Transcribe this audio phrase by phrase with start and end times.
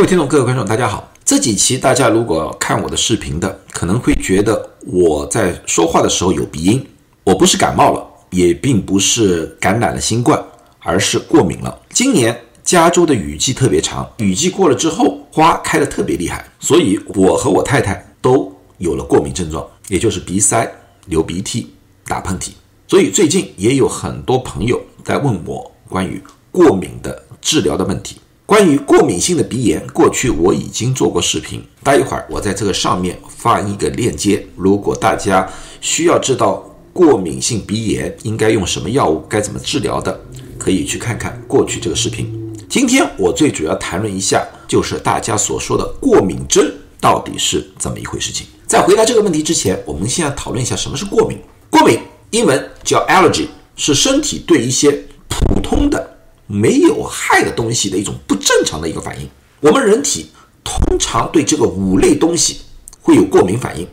[0.00, 1.12] 各位听众、各位观众，大家好。
[1.26, 6.82] 这几期大家如果看我的视频的，可能会觉得我在说话的时候有鼻音。
[7.22, 10.42] 我不是感冒了，也并不是感染了新冠，
[10.78, 11.78] 而是过敏了。
[11.90, 12.34] 今年
[12.64, 20.66] 加州的雨季特别长，雨季过了之后，花开的特别厉害，所以我和我太太都有了过敏症状，也就是鼻塞、
[21.08, 21.74] 流鼻涕、
[22.06, 22.52] 打喷嚏。
[22.88, 26.18] 所以最近也有很多朋友在问我关于
[26.50, 28.16] 过敏的治疗的问题。
[28.50, 34.44] 关于过敏性的鼻炎，过去我已经做过视频，待一会儿我在这个上面放一个链接。
[34.56, 35.48] 如果大家
[35.80, 40.20] 需要知道过敏性鼻炎应该用什么药物，该怎么治疗的，
[40.58, 42.52] 可以去看看过去这个视频。
[42.68, 46.68] 今天我最主要谈论一下，就是大家所说的过敏症
[47.00, 48.44] 到底是怎么一回事情。
[48.66, 51.38] 在回答这个问题之前，我们先要讨论一下什么是过敏。
[51.70, 52.00] 过敏
[52.32, 54.90] 英文叫 allergy，是身体对一些
[55.28, 56.16] 普通的。
[56.50, 59.28] 没有害的东西的一种不正常的一个反应。
[59.60, 60.30] 我们人体
[60.64, 62.62] 通常对这个五类东西
[63.00, 63.86] 会有过敏反应。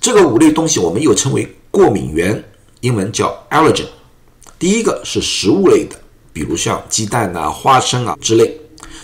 [0.00, 2.42] 这个五类东西我们又称为过敏源，
[2.80, 3.84] 英文叫 allergen。
[4.58, 5.96] 第一个是食物类的，
[6.32, 8.58] 比如像鸡蛋啊、花生啊之类。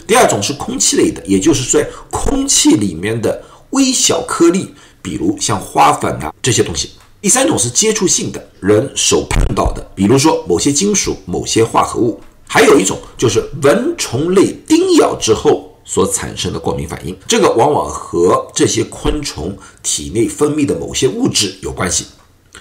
[0.06, 6.92] 第二种是空气类的，也就是在空气里面的微小颗粒，比如像花粉啊这些东西。
[7.20, 12.19] 第三种是接触性的，人手碰到的，比如说某些金属、某些化合物。
[12.48, 22.06] 还有一种就是蚊虫类叮咬之后所产生的过敏反应，这个往往和这些昆虫体内分泌的某些物质有关系。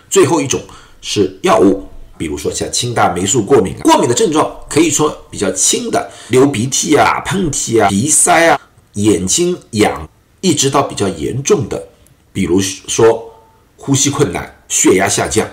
[0.10, 0.62] 最后一种
[1.02, 1.84] 是药物，
[2.18, 8.60] 比如说像氢大霉素过敏，过敏的症状可以说比较轻的，流鼻涕啊、喷嚏啊、鼻塞啊、
[8.94, 10.10] 眼睛痒，
[10.42, 11.88] 一直到比较严重的，
[12.32, 13.34] 比如说
[13.76, 15.48] 呼吸困难、血压下降，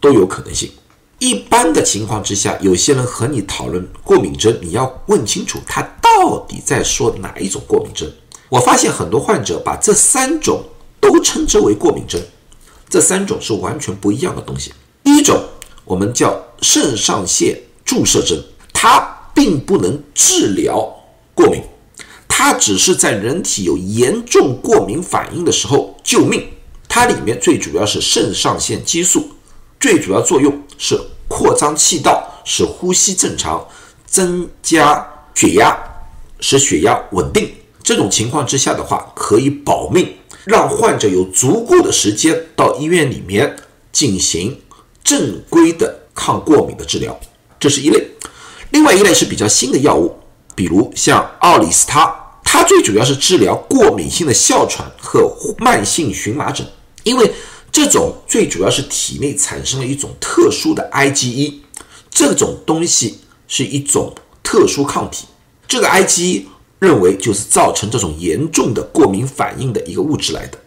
[0.00, 0.70] 都有可能性。
[1.20, 8.10] 一般的情况之下，有些人和你讨论过敏症，你要问清楚他到底在说哪一种过敏症。
[8.48, 10.64] 我发现很多患者把这三种
[10.98, 12.18] 都称之为过敏症，
[12.88, 14.72] 这三种是完全不一样的东西。
[15.04, 15.38] 第一种
[15.84, 18.42] 我们叫肾上腺注射症，
[18.72, 20.90] 它并不能治疗
[21.34, 21.62] 过敏，
[22.26, 26.48] 它只是在人体有严重过敏反应的时候救命。
[26.88, 29.28] 它里面最主要是肾上腺激素。
[29.78, 30.98] 最主要作用是
[31.28, 33.68] 扩张气道，使呼吸正常，
[34.06, 35.78] 增加血压，
[36.40, 37.52] 使血压稳定。
[37.82, 43.54] 这种情况之下的话，可以保命，让患者有足够的时间到医院里面
[43.92, 44.58] 进行
[45.04, 47.20] 正规的抗过敏的治疗。
[47.58, 48.08] 这是一类。
[48.70, 50.16] 另外一类是比较新的药物，
[50.54, 52.10] 比如像奥利司他，
[52.42, 56.66] 它最主要是治疗过敏性的哮喘和慢性荨麻疹，
[57.02, 57.30] 因为。
[57.72, 61.54] 这种最主要是体内产生了一种特殊的 IgE，
[62.10, 65.26] 这种东西是一种特殊抗体。
[65.68, 66.44] 这个 IgE
[66.80, 70.58] 认为就是造成这种严重的过敏反应的一个物质来的，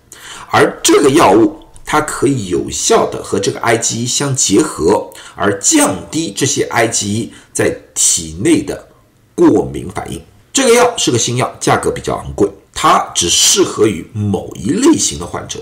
[0.49, 8.87] 而这个药物它可以有效的和这个 IgE 相结合，而降低这些 IgE 在体内的
[9.35, 10.21] 过敏反应。
[10.53, 15.59] 这个药是个新药，价格比较昂贵，它只适合于某一类型的患者。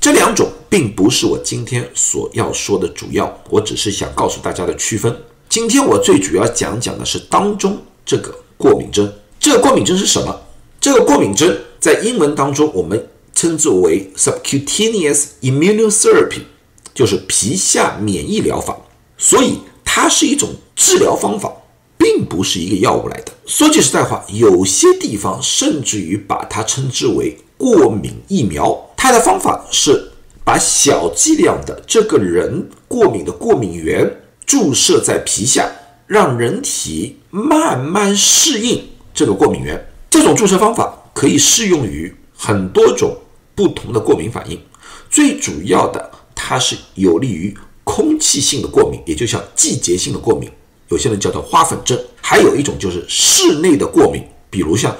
[0.00, 5.14] 这两种并不是我今天所要说的主要，我只是想告诉大家的区分。
[5.48, 7.76] 今天我最主要讲讲的是当中
[8.06, 9.12] 这个过敏症。
[9.40, 10.40] 这个过敏症是什么？
[10.80, 16.42] 这个过敏症在英文当中我们称之为 subcutaneous immunotherapy，
[16.94, 18.76] 就是皮下免疫疗法。
[19.16, 21.52] 所以它是一种治疗方法，
[21.96, 23.32] 并不是一个药物来的。
[23.46, 28.87] 说句实在话，有些地方甚至于把它称之为过敏疫苗。
[29.00, 30.10] 它的方法是
[30.44, 35.70] 把小剂量的这个人过敏的过敏源注射在皮下，
[36.08, 39.88] 让人体慢慢适应这个过敏源。
[40.10, 43.16] 这种注射方法可以适用于很多种
[43.54, 44.60] 不同的过敏反应。
[45.08, 50.50] 最主要的，它是有利于空气性的过敏，也就像季节性的过敏，
[50.88, 51.96] 有些人叫做花粉症。
[52.20, 54.94] 还有一种就是室内的过敏，比如像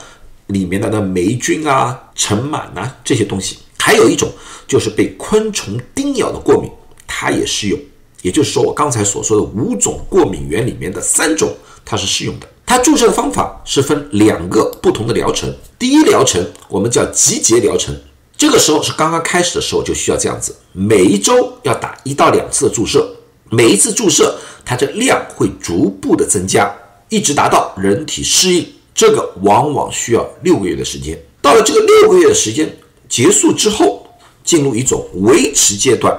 [0.46, 3.58] 里面的那霉菌啊、尘螨呐这些东西。
[3.88, 4.30] 还有一种
[4.66, 6.70] 就是被昆虫叮咬的过敏，
[7.06, 7.80] 它也适用。
[8.20, 11.50] 也就是说，我刚才所说的五种过敏源里面的三种，
[11.86, 12.46] 它是适用的。
[12.66, 15.50] 它注射的方法是分两个不同的疗程。
[15.78, 17.98] 第一疗程我们叫集结疗程，
[18.36, 23.16] 这个时候是刚刚开始的时候就需要这样子，每一周要打一到两次的注射，
[23.48, 26.70] 每一次注射它这量会逐步的增加，
[27.08, 28.66] 一直达到人体适应。
[28.94, 31.18] 这个往往需要六个月的时间。
[31.40, 32.70] 到了这个六个月的时间。
[33.08, 34.06] 结束之后，
[34.44, 36.16] 进入一种维持阶段。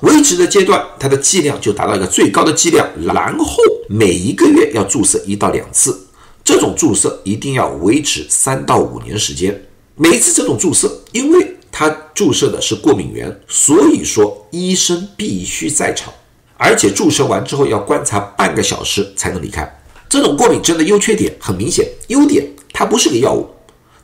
[0.00, 3.56] 维持的阶段，它的剂量就达到一个最高的剂量，然后
[3.88, 6.06] 每一个月要注射一到两次，
[6.44, 9.64] 这种注射一定要维持三到五年时间。
[9.96, 16.12] 每一次这种注射，因为它注射的是过敏源，所以说医生必须在场，
[16.56, 19.80] 而且注射完之后要观察半个小时才能离开。
[20.08, 23.48] 这种过敏针的优缺点很明显，优点它不是个药物，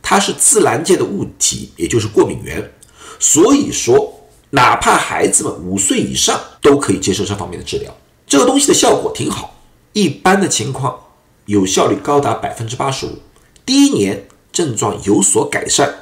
[0.02, 2.72] 它是自然界的物体，也就是过敏源，
[3.18, 4.20] 所以说
[4.50, 7.96] 哪怕孩子们五岁以上都可以接受这方面的治疗。
[8.26, 9.56] 这个东西的效果挺好，
[9.92, 10.98] 一般的情况
[11.46, 13.18] 有效率高达百分之八十五。
[13.66, 15.94] 第一年症状有所改善，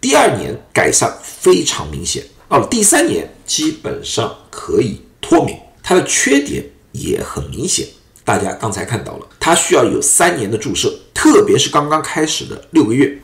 [0.00, 5.56] 第二年改善非常明显，到了第三年基本上可以脱敏。
[5.82, 7.86] 它的缺点也很明显，
[8.22, 13.18] 大家刚才看到了，它需要有三年的注射，特别是刚刚开始的六个月，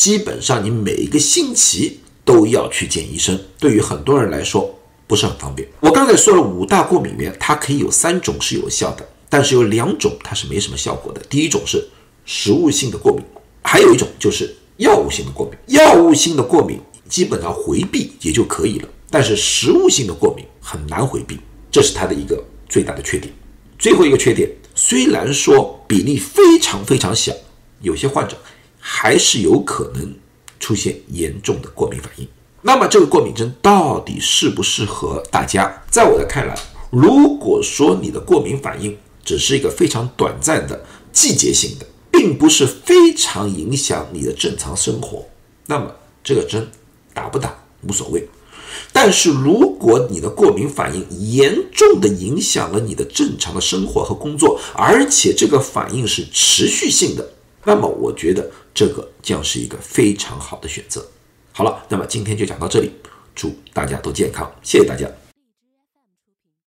[0.00, 3.38] 基本上你每一个星期都要去见医生。
[3.58, 4.74] 对于很多人来说，
[5.06, 5.68] 不是很方便。
[5.78, 11.20] 我刚才说了五大过敏源，它可以有三种是有效的，但是有两种它是没什么效果的。
[11.28, 11.86] 第一种是
[12.24, 13.22] 食物性的过敏，
[13.62, 15.76] 还有一种就是药物性的过敏。
[15.76, 21.38] 药物性的过敏基本上回避也就可以了，但是食物性的过敏很难回避，
[21.70, 23.30] 这是它的一个最大的缺点。
[23.78, 27.34] 最后一个缺点，虽然说比例非常非常小，
[27.82, 28.34] 有些患者
[28.80, 30.12] 还是有可能
[30.58, 32.26] 出现严重的过敏反应。
[32.62, 35.82] 那么这个过敏针到底适不适合大家？
[35.90, 36.54] 在我的看来，
[36.90, 45.24] 如果说你的过敏反应只是一个非常短暂的、季节性的，并不是非常影响你的正常生活，
[45.66, 45.90] 那么
[46.22, 46.70] 这个针
[47.14, 47.56] 打不打
[47.88, 48.28] 无所谓。
[48.92, 57.32] 但是如果你的过敏反应严重的影响了你的正常的生活和工作，而且这个反应是持续性的，
[57.64, 61.06] 那么我觉得这个将是一个非常好的选择。
[61.52, 62.90] 好了，那么今天就讲到这里，
[63.34, 65.06] 祝大家都健康，谢谢大家。